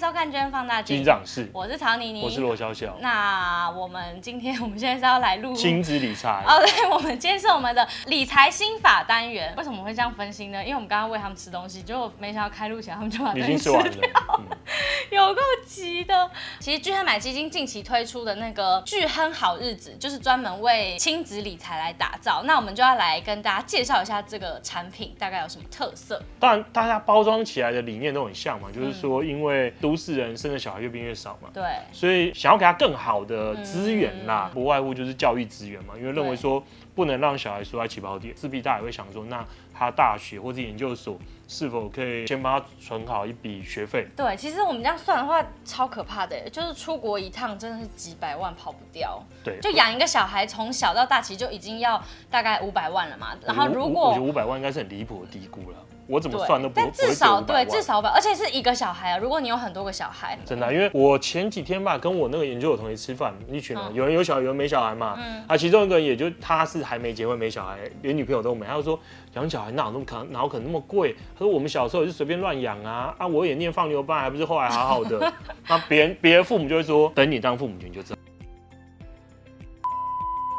[0.00, 1.04] 收看《鹃放大镜》，
[1.52, 2.96] 我是曹妮妮，我是罗小小。
[3.00, 5.54] 那我们今天，我们现在是要来录。
[5.54, 6.42] 亲子理财。
[6.46, 9.54] 哦，对，我们今天是我们的理财心法单元。
[9.58, 10.62] 为什么会这样分心呢？
[10.64, 14.46] 因为我们刚刚喂他们吃东西，结果没想到开录前他们就把东西吃掉，嗯、
[15.10, 16.30] 有够急的。
[16.58, 22.42] 其实巨亨买基金近期推出的那个巨亨好日子，就是专门为亲子理财来打造。
[22.44, 26.22] 那我们就要来跟大家介绍一下这个产品大概有什么特色。
[26.38, 36.62] 当然，大家包装起来的理念都很像嘛，就是说，因为都市人生的小孩越变越少嘛，对，所以想要给他更好的资源啦，嗯、不外乎就是教育资源嘛，因为认为说
[36.94, 44.06] 不能让小孩输在起跑点，势必大家也会想说，那他大学或者研究所是否可以先帮他存好一笔学费？
[44.16, 49.20] 对，其实我们这样算的话，超可怕的，就是出国一趟真的是几百万跑不掉。
[49.42, 52.00] 对，就养一个小孩从小到大，其实就已经要
[52.30, 53.32] 大概五百万了嘛。
[53.44, 55.76] 然后如果我觉得五百万应该是很离谱的低估了。
[56.06, 59.18] 我怎么算都不，但至少对至少吧，而且是一个小孩啊。
[59.18, 65.16] 如果你有很多个小孩，真的、啊，因为我前几天吧，跟我那个研究的同学吃饭，一群人，嗯、有人有小孩，有人没小孩嘛。
[65.16, 65.44] 嗯。
[65.46, 68.66] 啊，其中一个人也就他是还没结婚，没小孩，连女朋友都没。
[68.66, 68.98] 他就说
[69.34, 71.14] 养小孩哪有那么可哪有可能那么贵？
[71.38, 73.24] 他说我们小时候也是随便乱养啊啊！
[73.24, 75.32] 我也念放牛班，还不是后来好好的。
[75.68, 78.18] 那别人别的父母就会说，等你当父母你就知道。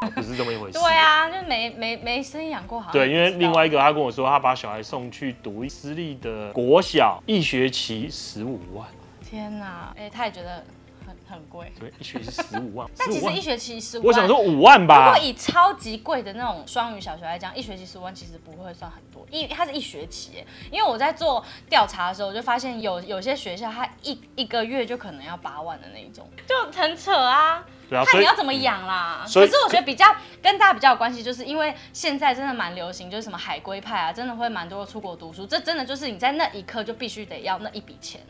[0.16, 0.80] 不是这么一回事。
[0.80, 2.92] 对啊，就没没没生养过好。
[2.92, 8.88] 对，因为另外一个他跟我说，他把小孩送去读私立的国小，一学期十五万。
[9.24, 10.66] 天哪，哎，他也觉得
[11.06, 11.72] 很很贵。
[11.80, 12.90] 对，一学期十五万。
[12.98, 15.06] 但其实一学期十五万，我想说五万吧。
[15.06, 20.44] 如果以超级贵的那种双语小学来讲，一学期十五万其实不会算很多，因为它是一学期。
[20.72, 27.66] 因为我在做调查的时候，我就发现有有些学校，它一一个月就可能要八万的那一种，就很扯啊。
[28.06, 30.06] 看你要怎么养啦，可是我觉得比较
[30.42, 38.22] 跟大家比较有关系，就是因为现在真的蛮流行，就是什么海归派啊，真的会蛮多出国读书，这真的就是你在那一刻就必须得要那一笔钱。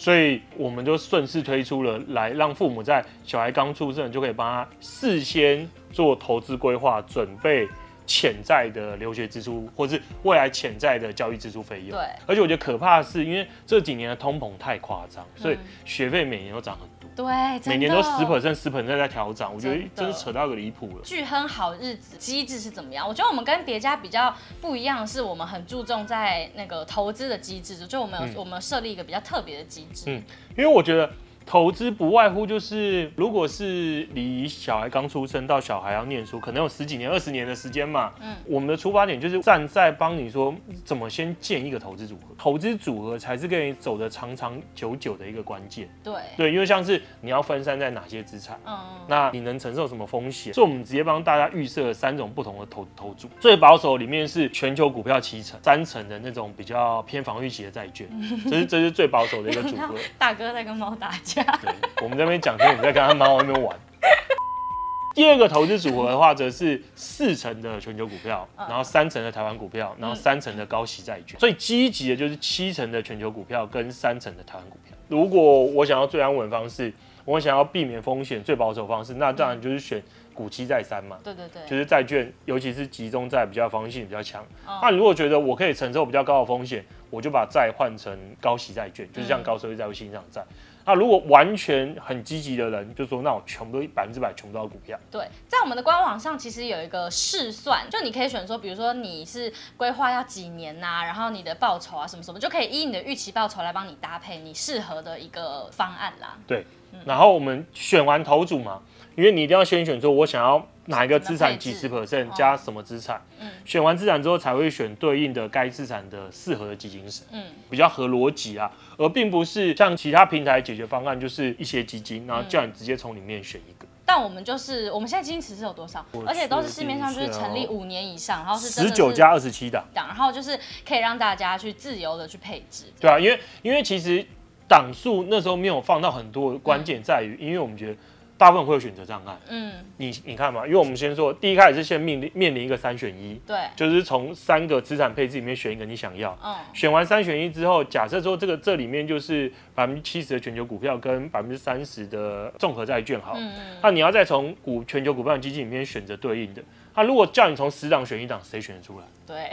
[0.00, 7.68] 所以我们就顺势推出了，来让父母在小孩刚出生就可以帮他事先做投资规划，准备
[8.06, 11.90] 潜在的留学支出，或是未来潜在的教育支出费用。
[11.90, 16.99] 对，而且我觉得可怕的是，因为这几年的通膨太夸张，所以学费每年都涨很多。
[17.22, 21.02] 对，每年都十 percent、十 percent 在调涨，我觉得真是扯到一个离谱了。
[21.04, 23.08] 巨亨好日子机制是怎么样？
[23.08, 30.04] 我觉得我们跟别家比较不一样的是，我们很注重在那个投资的机制，就我们有、嗯、我们设立一个比较特别的机制。
[30.06, 30.22] 嗯，
[30.56, 31.10] 因为我觉得。
[31.50, 38.12] 投资不外乎就是，如果是离小孩刚出生到小孩要念书，可能有十几年、二十年的时间嘛。
[38.20, 45.88] 嗯，我们的出发点就是站在帮你说怎么先建一个投资组合，投资组合才是跟你走的长长久久的一个关键。
[46.04, 48.78] 对对，因为像是你要分散在哪些资产，嗯，
[49.08, 50.54] 那你能承受什么风险？
[50.54, 58.08] 所以我们直接帮大家预设了三种不同的投投组，最保守里面是全球股票七成，三成的那种比较偏防御型的债券，
[58.48, 59.96] 这是这是最保守的一个组合。
[60.16, 61.39] 大哥在跟猫打架。
[61.62, 63.76] 对，我们这边讲，天，你在跟他猫那边玩。
[65.12, 71.38] 第二个投资组合的话，则是四成的全球股票，然后三成的台湾股票，然后三成的高息债券。
[71.38, 74.96] 最积极的就是七成的全球股票跟三成的台湾股票。
[75.08, 76.92] 如果我想要最安稳的方式，
[77.24, 80.00] 我想要避免风险最保守的方式，那当然就是选
[80.40, 81.18] 股期再三嘛。
[81.22, 84.42] 对对对，就是债券，尤其是集中在比较防御性比较强。
[84.80, 90.42] 那如果觉得我可以承受比较高的风险，我就把债换成高息债券，就是像高收益债或新上债。
[90.86, 94.98] 那如果完全很积极的人，就说那我全部都百分之百全部都要股票。
[95.10, 106.38] 对，在我们的官网上其实有一个试算，就你可以选说，比如说你是规划要几年呐、啊，然后你的报酬啊什么什么，就可以依你的预期报酬来帮你搭配你适合的一个方案啦。
[106.46, 106.64] 对，
[107.04, 108.80] 然后我们选完头组嘛，
[109.16, 110.66] 因为你一定要先选说我想要。
[110.86, 113.22] 哪一个资产几十 percent 加什么资产？
[113.38, 123.86] 嗯，选完资产之后才会选对应的该资产的适合的基金型，嗯，比较合逻辑啊，而并不是像其他平台解决方案，就是一些基金，然后叫你直接从里面选一个。
[124.04, 126.04] 但我们就是我们现在基金池是有多少？
[126.26, 132.86] 而且都是市面上就是成立五年以上，然后是十九加二十七档，然后就是可以让大家去自由的去配置。
[132.98, 134.26] 对啊，因为因为其实
[134.66, 137.96] 档数那时候没有放到很多，关键在于，因为我们觉得。
[138.40, 139.36] 大部分会有选择障碍。
[139.50, 146.34] 嗯，你你看嘛，因为我们先说，第一开始是先面临面临一个三选一，对，就是从三个资产配置里面选一个你想要。
[146.42, 156.62] 嗯，选完三选一之后，假设说这个这里面就是百分之七十的全球股票跟百分之三十的综合债券好，嗯嗯，那你要再从股全球股票基金里面选择对应的。
[156.94, 159.04] 那如果叫你从十档选一档，谁选得出来？
[159.26, 159.50] 对。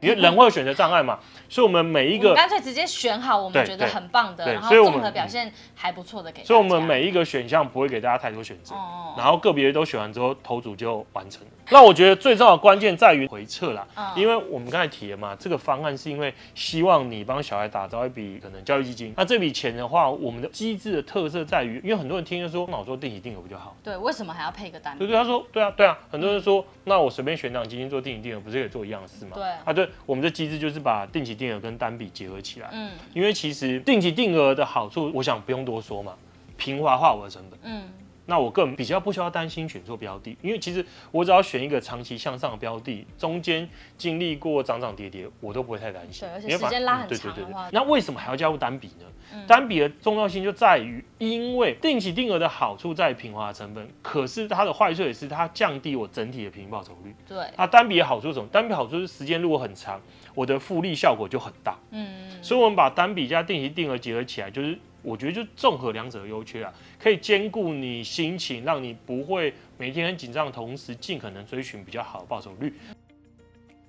[0.00, 1.18] 因为人会有选择障碍嘛，
[1.48, 6.44] 所以我们每一个干脆直接选好我们觉得很棒的，然后综合表现还不错的给。
[6.44, 11.48] 所以我们每一个选项不会给大家太多选择，哦、然后个别都选完之后，投组就完成了。
[11.70, 19.12] 那我觉得最重要的关键在于回撤啦，嗯、因为我们刚才提了嘛，这个方案是因为希望你帮小孩打造一笔可能教育基金。
[19.16, 23.76] 那这笔钱的话，我们的机制的特色在于，因为很多人听就说，那我说定期定额不就好。
[23.82, 25.00] 对，为什么还要配一个单笔？
[25.00, 29.32] 对对，他说对啊对啊，很多人说，那我随便选档基金做定期定额，不是可以做一样的事吗？
[29.34, 32.68] 对啊，对，我们的机制就是把定期定额跟单笔结合起来。
[32.72, 36.14] 嗯，因为其实定期定额的好处，我想不用多说嘛，
[36.56, 37.58] 平滑化我的成本。
[37.62, 37.82] 嗯。
[38.28, 43.66] 那我更比较不需要担心选错标的，因为其实我只要选一个长期向上的标的，中间
[43.96, 46.28] 经历过涨涨跌跌，我都不会太担心。
[46.28, 49.06] 对，而且时间拉很长的话，那为什么还要加入单笔呢？
[49.32, 57.14] 嗯、单笔的重要性就在于，因为定期定额的好处在于平滑成本，可是它的坏处也是它降低我整体的平均报酬率。
[57.26, 58.46] 对，那单笔的好处是什么？
[58.52, 59.98] 单笔好处是时间如果很长，
[60.34, 61.78] 我的复利效果就很大。
[61.92, 64.78] 嗯，所以我们把单笔加定期定额结合起来，就是。
[65.02, 72.74] 我觉得就综合两者的优缺啊，可以兼顾你心情，让你不会每天很紧张的同时，尽可能追寻比较好的报酬率。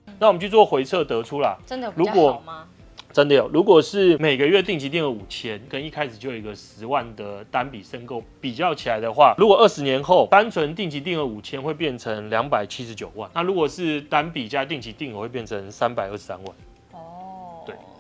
[0.06, 2.68] 嗯、那我们去做回测得出啦，真的有比较好吗？
[3.12, 3.50] 真的有。
[3.50, 16.56] 如果是每个月定期定额五千，跟一开始就有一个十万的单笔申购比较起来的话，如果二十年后单纯定期定额五千会变成两百七十九万，那如果是单笔加定期定额会变成三百二十三万。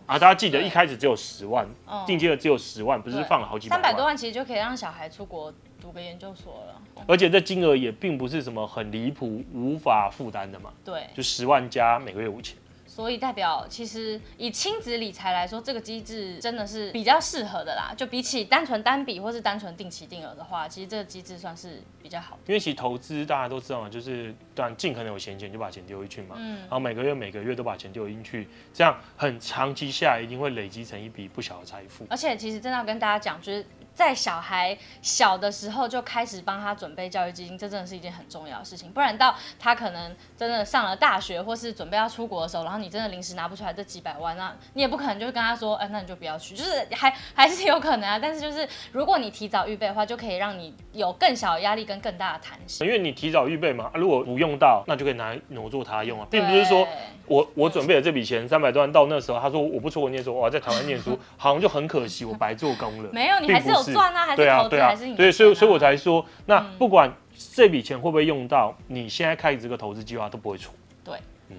[0.09, 3.83] 啊，大家记得一开始只有十万，嗯、定金额只有十万，不是放了好几百万。
[3.83, 6.81] 三百多万其实就可以让小孩出国读个研究所了。
[7.07, 10.73] 而且这金额也并不是什么很离谱、无法负担的嘛。
[10.83, 12.57] 对，就十万加每个月五千。
[12.89, 17.93] 所以代表，其实以亲子理财来说，这个机制真的是比较适合的啦。
[17.95, 22.41] 就比起单纯单笔或是单纯定期定额的话，其实这个机制算是比较好的。
[22.47, 26.35] 因为其实投资大家都知道嘛，就是当然尽可能有闲钱就把钱丢进去嘛。
[26.39, 26.57] 嗯。
[26.61, 32.07] 然后每个月每个月都把钱丢进去，这样很长期下来一定会累积成一笔不小的财富。
[32.09, 33.63] 而且其实真的要跟大家讲，就是。
[33.99, 38.89] 在小孩小的时候就开始帮他准备教育基金，这真的是一件很重要的事情。
[38.93, 48.17] 不然到他可能真的上了大学，或是准备要出国的时候，然后你真的临时拿不出来这几百万，那你也不可能就跟他说，哎、欸，那你就不要去，就是还还是有可能啊。
[48.17, 52.87] 但是就是如果你提早预备的话，就可以让你有更小的压力跟更大的弹性。
[52.87, 56.87] 因为你提早预备嘛，如果不用到，那就可以拿来挪作他用啊，并不是说
[57.25, 63.09] 我我准备了这笔钱三百多万，到那时候他说我不出国念书，我要在台湾念书， 好像就很可惜，我白做工了。
[63.11, 67.11] 没有，你还是有赚啊，还是投资，对啊，对啊，对，所以所以我才说，那不管
[67.53, 70.73] 这笔钱会不会用到，你现在开始这个投资计划都不会错。
[71.03, 71.15] 对。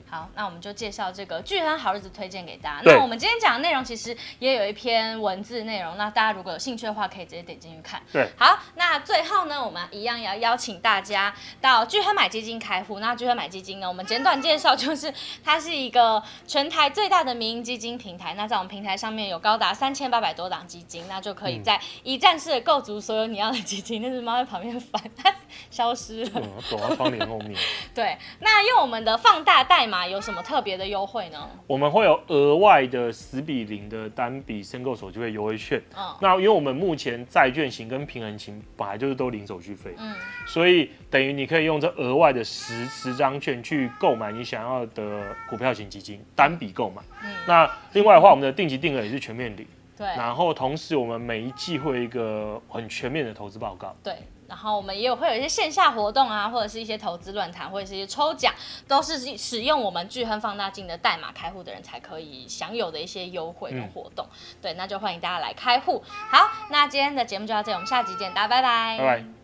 [0.09, 2.83] 好，那我们就介绍这个巨亨好日子推荐给大家。
[2.85, 8.01] 那我们今天讲的内容其实也有一篇文字内容，那大家如果有兴趣的话，可以直接点进去看。
[8.13, 12.99] 对，好，那最后呢，我们一样要邀请大家到巨亨买基金开户。
[13.01, 15.13] 那巨亨买基金呢，我们简短介绍就是
[15.45, 18.35] 它是一个全台最大的民营基金平台。
[18.35, 24.01] 那在我们平台上面有高达三千八百多档基金，那就可以在一站式的购足所有你要的基金。
[24.03, 25.35] 那只猫在旁边翻，它
[25.71, 26.43] 消失了。
[26.69, 27.59] 躲到窗帘后面。
[27.95, 31.39] 对，那用我们的放大代码有什么特别的优惠呢？
[31.67, 35.81] 我们会有额外的十比零的单笔申购手续费优惠券。
[35.97, 40.15] 嗯，那因为我们目前债券型跟平衡型本来就是都零手续费，嗯，
[40.47, 47.01] 所以等于你可以用这额外的十十张券去购买你想要的股票型基金，单笔购买。
[47.23, 49.67] 嗯，那另外的话，我们的定期定额也是全面零。
[49.97, 53.97] 对，然后同时我们每一季会有一个很全面的投资报告。
[54.05, 54.13] 对。
[54.51, 58.53] 然后我们也有会有一些线下活动啊，或者是一些投资论坛，或者是一些抽奖，
[58.89, 64.27] 都是使用我们聚亨放大镜的代码开户的人才可以享有的一些优惠跟活动。
[64.27, 66.03] 嗯、对，那就欢迎大家来开户。
[66.31, 68.99] 好，那今天的节目就到这里，我们下集见，大家拜拜。
[68.99, 69.40] 拜拜。